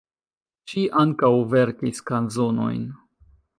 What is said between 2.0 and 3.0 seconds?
kanzonojn.